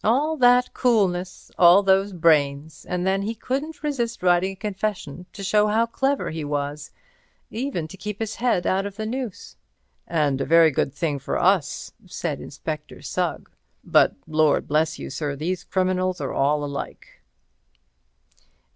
[0.03, 5.67] "All that coolness, all those brains—and then he couldn't resist writing a confession to show
[5.67, 6.89] how clever he was,
[7.51, 9.57] even to keep his head out of the noose."
[10.07, 13.51] "And a very good thing for us," said Inspector Sugg,
[13.83, 17.21] "but Lord bless you, sir, these criminals are all alike."